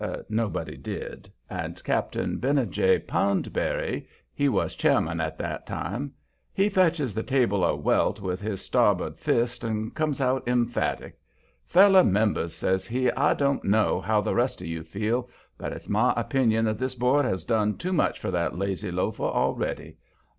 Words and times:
Nobody 0.29 0.77
did, 0.77 1.31
and 1.47 1.79
Cap'n 1.83 2.39
Benijah 2.39 3.01
Poundberry 3.01 4.07
he 4.33 4.49
was 4.49 4.73
chairman 4.73 5.21
at 5.21 5.37
that 5.37 5.67
time 5.67 6.15
he 6.51 6.69
fetches 6.69 7.13
the 7.13 7.21
table 7.21 7.63
a 7.63 7.75
welt 7.75 8.19
with 8.19 8.41
his 8.41 8.61
starboard 8.65 9.19
fist 9.19 9.63
and 9.63 9.93
comes 9.93 10.19
out 10.19 10.47
emphatic. 10.47 11.19
"Feller 11.67 12.03
members," 12.03 12.55
says 12.55 12.87
he, 12.87 13.11
"I 13.11 13.35
don't 13.35 13.63
know 13.63 14.01
how 14.01 14.21
the 14.21 14.33
rest 14.33 14.59
of 14.59 14.65
you 14.65 14.81
feel, 14.81 15.29
but 15.55 15.71
it's 15.71 15.87
my 15.87 16.13
opinion 16.17 16.65
that 16.65 16.79
this 16.79 16.95
board 16.95 17.25
has 17.25 17.43
done 17.43 17.77
too 17.77 17.93
much 17.93 18.17
for 18.19 18.31
that 18.31 18.57
lazy 18.57 18.89
loafer 18.89 19.21
already. 19.25 19.97